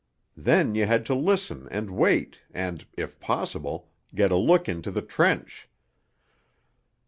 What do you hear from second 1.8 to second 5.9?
wait, and, if possible, get a look into the trench.